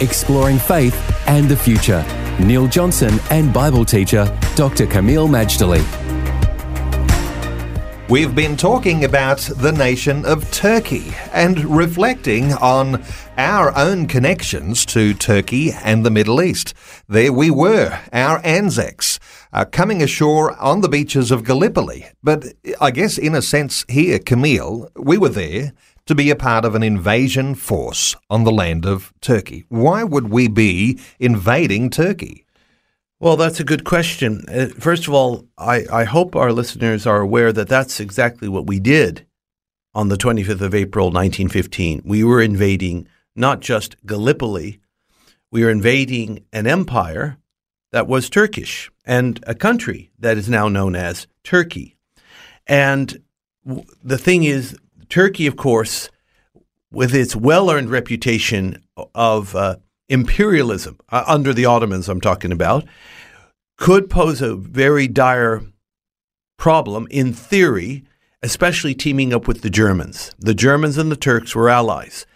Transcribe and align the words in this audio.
Exploring 0.00 0.58
faith 0.58 0.96
and 1.28 1.46
the 1.46 1.56
future. 1.56 2.02
Neil 2.40 2.66
Johnson 2.66 3.20
and 3.30 3.52
Bible 3.52 3.84
teacher 3.84 4.24
Dr. 4.56 4.86
Kameel 4.86 5.28
Majdali. 5.28 5.84
We've 8.08 8.34
been 8.34 8.56
talking 8.56 9.04
about 9.04 9.38
the 9.38 9.70
nation 9.70 10.24
of 10.24 10.50
Turkey 10.50 11.12
and 11.32 11.64
reflecting 11.66 12.54
on 12.54 13.04
our 13.36 13.76
own 13.76 14.06
connections 14.06 14.86
to 14.86 15.12
Turkey 15.12 15.70
and 15.70 16.04
the 16.04 16.10
Middle 16.10 16.42
East. 16.42 16.74
There 17.06 17.32
we 17.32 17.50
were, 17.50 18.00
our 18.12 18.40
Anzacs, 18.42 19.20
uh, 19.52 19.66
coming 19.66 20.02
ashore 20.02 20.56
on 20.58 20.80
the 20.80 20.88
beaches 20.88 21.30
of 21.30 21.44
Gallipoli. 21.44 22.06
But 22.22 22.46
I 22.80 22.90
guess, 22.90 23.18
in 23.18 23.34
a 23.34 23.42
sense, 23.42 23.84
here, 23.88 24.18
Kameel, 24.18 24.88
we 24.96 25.18
were 25.18 25.28
there 25.28 25.72
to 26.10 26.14
be 26.16 26.28
a 26.28 26.34
part 26.34 26.64
of 26.64 26.74
an 26.74 26.82
invasion 26.82 27.54
force 27.54 28.16
on 28.28 28.42
the 28.42 28.50
land 28.50 28.84
of 28.84 29.12
Turkey. 29.20 29.64
Why 29.68 30.02
would 30.02 30.28
we 30.28 30.48
be 30.48 30.98
invading 31.20 31.88
Turkey? 31.88 32.44
Well, 33.20 33.36
that's 33.36 33.60
a 33.60 33.64
good 33.64 33.84
question. 33.84 34.44
Uh, 34.48 34.66
first 34.76 35.06
of 35.06 35.14
all, 35.14 35.46
I, 35.56 35.84
I 35.92 36.02
hope 36.02 36.34
our 36.34 36.52
listeners 36.52 37.06
are 37.06 37.20
aware 37.20 37.52
that 37.52 37.68
that's 37.68 38.00
exactly 38.00 38.48
what 38.48 38.66
we 38.66 38.80
did 38.80 39.24
on 39.94 40.08
the 40.08 40.16
25th 40.16 40.60
of 40.60 40.74
April, 40.74 41.12
1915. 41.12 42.02
We 42.04 42.24
were 42.24 42.42
invading 42.42 43.06
not 43.36 43.60
just 43.60 43.94
Gallipoli, 44.04 44.80
we 45.52 45.62
were 45.62 45.70
invading 45.70 46.44
an 46.52 46.66
empire 46.66 47.38
that 47.92 48.08
was 48.08 48.28
Turkish 48.28 48.90
and 49.04 49.38
a 49.46 49.54
country 49.54 50.10
that 50.18 50.36
is 50.36 50.48
now 50.48 50.66
known 50.66 50.96
as 50.96 51.28
Turkey. 51.44 51.94
And 52.66 53.22
the 54.02 54.18
thing 54.18 54.42
is, 54.42 54.76
Turkey, 55.10 55.46
of 55.46 55.56
course, 55.56 56.08
with 56.90 57.14
its 57.14 57.36
well 57.36 57.70
earned 57.70 57.90
reputation 57.90 58.82
of 59.14 59.54
uh, 59.54 59.76
imperialism 60.08 60.98
uh, 61.10 61.24
under 61.26 61.52
the 61.52 61.66
Ottomans, 61.66 62.08
I'm 62.08 62.20
talking 62.20 62.52
about, 62.52 62.84
could 63.76 64.08
pose 64.08 64.40
a 64.40 64.54
very 64.54 65.08
dire 65.08 65.62
problem 66.56 67.06
in 67.10 67.32
theory, 67.32 68.04
especially 68.42 68.94
teaming 68.94 69.32
up 69.34 69.48
with 69.48 69.62
the 69.62 69.70
Germans. 69.70 70.32
The 70.38 70.54
Germans 70.54 70.98
and 70.98 71.10
the 71.10 71.16
Turks 71.16 71.54
were 71.54 71.68
allies. 71.68 72.26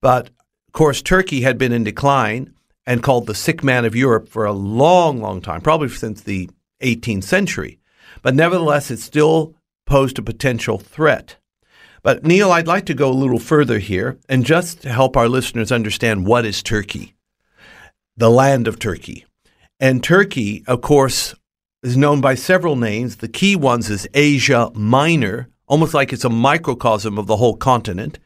But 0.00 0.28
of 0.28 0.72
course, 0.72 1.02
Turkey 1.02 1.40
had 1.40 1.58
been 1.58 1.72
in 1.72 1.84
decline 1.84 2.52
and 2.86 3.02
called 3.02 3.26
the 3.26 3.34
sick 3.34 3.64
man 3.64 3.84
of 3.84 3.96
Europe 3.96 4.28
for 4.28 4.44
a 4.44 4.52
long, 4.52 5.20
long 5.20 5.40
time, 5.40 5.62
probably 5.62 5.88
since 5.88 6.20
the 6.20 6.50
18th 6.82 7.24
century. 7.24 7.78
But 8.22 8.34
nevertheless, 8.34 8.90
it 8.90 8.98
still 8.98 9.54
posed 9.86 10.18
a 10.18 10.22
potential 10.22 10.78
threat. 10.78 11.36
But 12.04 12.22
Neil, 12.22 12.52
I'd 12.52 12.66
like 12.66 12.84
to 12.86 12.94
go 12.94 13.08
a 13.08 13.12
little 13.12 13.38
further 13.38 13.78
here 13.78 14.18
and 14.28 14.44
just 14.44 14.82
to 14.82 14.92
help 14.92 15.16
our 15.16 15.26
listeners 15.26 15.72
understand 15.72 16.26
what 16.26 16.44
is 16.44 16.62
Turkey, 16.62 17.14
the 18.14 18.30
land 18.30 18.68
of 18.68 18.78
Turkey. 18.78 19.24
And 19.80 20.04
Turkey, 20.04 20.62
of 20.66 20.82
course, 20.82 21.34
is 21.82 21.96
known 21.96 22.20
by 22.20 22.34
several 22.34 22.76
names. 22.76 23.16
The 23.16 23.28
key 23.28 23.56
ones 23.56 23.88
is 23.88 24.06
Asia 24.12 24.70
Minor, 24.74 25.48
almost 25.66 25.94
like 25.94 26.12
it's 26.12 26.26
a 26.26 26.30
microcosm 26.30 27.16
of 27.18 27.26
the 27.26 27.38
whole 27.38 27.56
continent. 27.56 28.18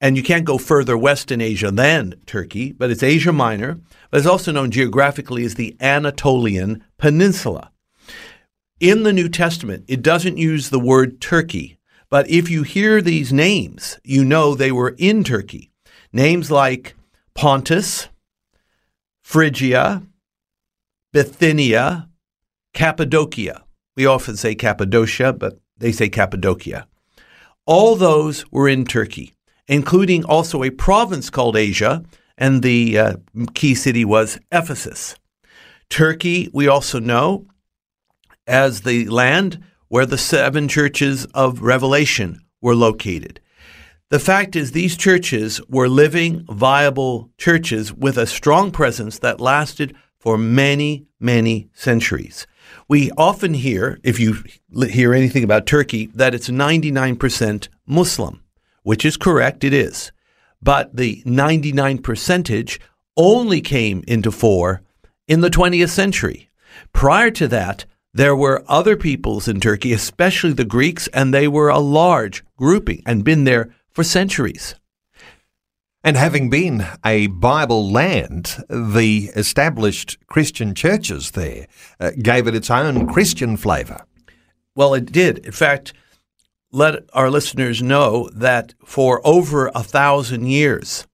And 0.00 0.16
you 0.16 0.24
can't 0.24 0.44
go 0.44 0.58
further 0.58 0.98
west 0.98 1.30
in 1.30 1.40
Asia 1.40 1.70
than 1.70 2.16
Turkey, 2.26 2.72
but 2.72 2.90
it's 2.90 3.04
Asia 3.04 3.32
Minor. 3.32 3.78
But 4.10 4.18
it's 4.18 4.26
also 4.26 4.50
known 4.50 4.72
geographically 4.72 5.44
as 5.44 5.54
the 5.54 5.76
Anatolian 5.80 6.82
Peninsula. 6.98 7.70
In 8.80 9.04
the 9.04 9.12
New 9.12 9.28
Testament, 9.28 9.84
it 9.86 10.02
doesn't 10.02 10.36
use 10.36 10.70
the 10.70 10.80
word 10.80 11.20
Turkey 11.20 11.77
but 12.10 12.28
if 12.30 12.48
you 12.48 12.62
hear 12.62 13.00
these 13.00 13.32
names, 13.32 13.98
you 14.04 14.24
know 14.24 14.54
they 14.54 14.72
were 14.72 14.94
in 14.98 15.24
Turkey. 15.24 15.70
Names 16.12 16.50
like 16.50 16.94
Pontus, 17.34 18.08
Phrygia, 19.22 20.02
Bithynia, 21.12 22.08
Cappadocia. 22.72 23.64
We 23.96 24.06
often 24.06 24.36
say 24.36 24.54
Cappadocia, 24.54 25.32
but 25.32 25.58
they 25.76 25.92
say 25.92 26.08
Cappadocia. 26.08 26.86
All 27.66 27.96
those 27.96 28.50
were 28.50 28.68
in 28.68 28.86
Turkey, 28.86 29.34
including 29.66 30.24
also 30.24 30.62
a 30.62 30.70
province 30.70 31.28
called 31.28 31.56
Asia, 31.56 32.04
and 32.38 32.62
the 32.62 32.98
uh, 32.98 33.16
key 33.54 33.74
city 33.74 34.04
was 34.04 34.38
Ephesus. 34.50 35.16
Turkey, 35.90 36.48
we 36.52 36.68
also 36.68 36.98
know 36.98 37.46
as 38.46 38.82
the 38.82 39.06
land 39.08 39.62
where 39.88 40.06
the 40.06 40.18
seven 40.18 40.68
churches 40.68 41.24
of 41.34 41.62
Revelation 41.62 42.40
were 42.60 42.74
located. 42.74 43.40
The 44.10 44.18
fact 44.18 44.56
is, 44.56 44.72
these 44.72 44.96
churches 44.96 45.60
were 45.68 45.88
living, 45.88 46.46
viable 46.48 47.30
churches 47.36 47.92
with 47.92 48.16
a 48.16 48.26
strong 48.26 48.70
presence 48.70 49.18
that 49.18 49.40
lasted 49.40 49.94
for 50.18 50.38
many, 50.38 51.06
many 51.20 51.68
centuries. 51.74 52.46
We 52.88 53.10
often 53.18 53.54
hear, 53.54 53.98
if 54.02 54.18
you 54.18 54.42
hear 54.88 55.12
anything 55.12 55.44
about 55.44 55.66
Turkey, 55.66 56.06
that 56.14 56.34
it's 56.34 56.48
99% 56.48 57.68
Muslim, 57.86 58.42
which 58.82 59.04
is 59.04 59.16
correct, 59.16 59.62
it 59.62 59.74
is. 59.74 60.10
But 60.62 60.96
the 60.96 61.22
99 61.24 61.98
percentage 61.98 62.80
only 63.16 63.60
came 63.60 64.02
into 64.08 64.32
fore 64.32 64.82
in 65.26 65.40
the 65.42 65.50
20th 65.50 65.90
century. 65.90 66.50
Prior 66.92 67.30
to 67.32 67.46
that, 67.48 67.84
there 68.18 68.34
were 68.34 68.64
other 68.66 68.96
peoples 68.96 69.46
in 69.46 69.60
Turkey, 69.60 69.92
especially 69.92 70.52
the 70.52 70.64
Greeks, 70.64 71.06
and 71.14 71.32
they 71.32 71.46
were 71.46 71.68
a 71.68 71.78
large 71.78 72.42
grouping 72.56 73.00
and 73.06 73.22
been 73.22 73.44
there 73.44 73.72
for 73.92 74.02
centuries. 74.02 74.74
And 76.02 76.16
having 76.16 76.50
been 76.50 76.84
a 77.06 77.28
Bible 77.28 77.92
land, 77.92 78.56
the 78.68 79.30
established 79.36 80.18
Christian 80.26 80.74
churches 80.74 81.30
there 81.30 81.68
uh, 82.00 82.10
gave 82.20 82.48
it 82.48 82.56
its 82.56 82.72
own 82.72 83.06
Christian 83.06 83.56
flavour. 83.56 84.04
Well, 84.74 84.94
it 84.94 85.12
did. 85.12 85.38
In 85.46 85.52
fact, 85.52 85.92
let 86.72 87.04
our 87.12 87.30
listeners 87.30 87.80
know 87.80 88.28
that 88.34 88.74
for 88.84 89.24
over 89.24 89.68
a 89.68 89.84
thousand 89.84 90.48
years, 90.48 91.06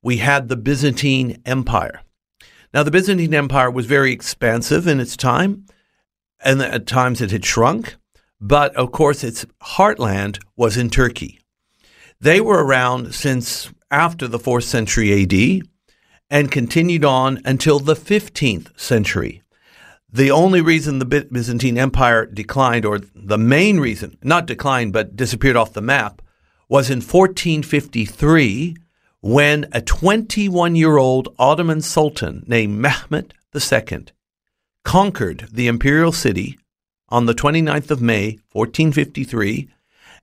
we 0.00 0.18
had 0.18 0.48
the 0.48 0.56
Byzantine 0.56 1.42
Empire. 1.44 2.02
Now, 2.72 2.84
the 2.84 2.92
Byzantine 2.92 3.34
Empire 3.34 3.68
was 3.68 3.86
very 3.86 4.12
expansive 4.12 4.86
in 4.86 5.00
its 5.00 5.16
time 5.16 5.66
and 6.40 6.60
at 6.60 6.86
times 6.86 7.20
it 7.20 7.30
had 7.30 7.44
shrunk, 7.44 7.96
but 8.40 8.74
of 8.76 8.92
course 8.92 9.24
its 9.24 9.46
heartland 9.62 10.38
was 10.56 10.76
in 10.76 10.90
Turkey. 10.90 11.40
They 12.20 12.40
were 12.40 12.64
around 12.64 13.14
since 13.14 13.70
after 13.90 14.26
the 14.26 14.38
4th 14.38 14.64
century 14.64 15.22
AD 15.22 15.68
and 16.30 16.50
continued 16.50 17.04
on 17.04 17.40
until 17.44 17.78
the 17.78 17.94
15th 17.94 18.78
century. 18.78 19.42
The 20.12 20.30
only 20.30 20.60
reason 20.60 20.98
the 20.98 21.04
Byzantine 21.04 21.76
Empire 21.76 22.24
declined, 22.26 22.84
or 22.84 23.00
the 23.14 23.38
main 23.38 23.80
reason, 23.80 24.16
not 24.22 24.46
declined, 24.46 24.92
but 24.92 25.16
disappeared 25.16 25.56
off 25.56 25.72
the 25.72 25.82
map, 25.82 26.22
was 26.68 26.90
in 26.90 26.98
1453 26.98 28.76
when 29.20 29.66
a 29.72 29.80
21 29.80 30.74
year 30.74 30.96
old 30.96 31.28
Ottoman 31.38 31.80
sultan 31.80 32.44
named 32.46 32.82
Mehmet 32.82 33.32
II 33.54 34.06
conquered 34.86 35.48
the 35.52 35.66
imperial 35.66 36.12
city 36.12 36.56
on 37.08 37.26
the 37.26 37.34
29th 37.34 37.90
of 37.90 38.00
May, 38.00 38.38
1453. 38.52 39.68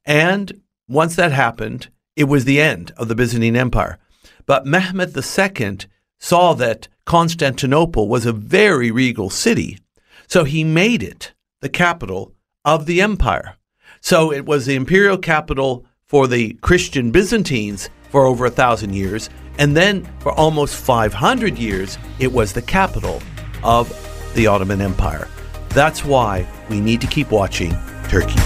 And 0.06 0.62
once 0.88 1.18
that 1.18 1.34
happened, 1.34 1.90
it 2.16 2.24
was 2.24 2.46
the 2.46 2.62
end 2.62 2.94
of 2.96 3.10
the 3.10 3.14
Byzantine 3.14 3.58
Empire. 3.58 4.00
But 4.46 4.66
Mehmed 4.66 5.16
II 5.18 5.78
saw 6.18 6.54
that 6.54 6.88
Constantinople 7.04 8.08
was 8.08 8.26
a 8.26 8.32
very 8.32 8.90
regal 8.90 9.30
city, 9.30 9.80
so 10.28 10.46
he 10.46 10.64
made 10.64 11.04
it 11.04 11.34
the 11.60 11.68
capital 11.68 12.34
of 12.64 12.86
the 12.86 13.02
empire. 13.02 13.58
So 14.00 14.32
it 14.32 14.46
was 14.46 14.66
the 14.66 14.76
imperial 14.76 15.18
capital 15.18 15.86
for 16.06 16.26
the 16.26 16.54
Christian 16.62 17.12
Byzantines 17.12 17.90
for 18.10 18.26
over 18.26 18.46
a 18.46 18.50
thousand 18.50 18.94
years, 18.94 19.30
and 19.58 19.76
then 19.76 20.08
for 20.20 20.32
almost 20.32 20.76
500 20.76 21.58
years, 21.58 21.98
it 22.18 22.32
was 22.32 22.54
the 22.54 22.62
capital 22.62 23.22
of 23.62 23.92
the 24.34 24.48
Ottoman 24.48 24.82
Empire. 24.82 25.28
That's 25.70 26.06
why 26.06 26.48
we 26.70 26.80
need 26.80 27.02
to 27.02 27.08
keep 27.08 27.32
watching 27.32 27.76
Turkey. 28.10 28.40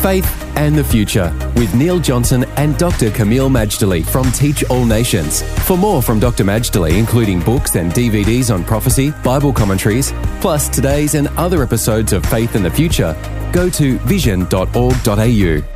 Faith 0.00 0.46
and 0.56 0.74
the 0.76 0.84
Future 0.84 1.32
with 1.56 1.74
Neil 1.74 1.98
Johnson 1.98 2.44
and 2.56 2.76
Dr. 2.78 3.10
Kameel 3.10 3.50
Majdali 3.50 4.04
from 4.04 4.30
Teach 4.32 4.64
All 4.70 4.84
Nations. 4.84 5.42
For 5.66 5.76
more 5.76 6.02
from 6.02 6.20
Dr. 6.20 6.44
Majdali, 6.44 6.98
including 6.98 7.40
books 7.40 7.76
and 7.76 7.92
DVDs 7.92 8.52
on 8.52 8.64
prophecy, 8.64 9.12
Bible 9.24 9.52
commentaries, 9.52 10.12
plus 10.40 10.68
today's 10.68 11.14
and 11.14 11.28
other 11.36 11.62
episodes 11.62 12.12
of 12.12 12.24
Faith 12.26 12.54
and 12.54 12.64
the 12.64 12.70
Future, 12.70 13.16
go 13.52 13.68
to 13.70 13.98
vision.org.au. 14.00 15.75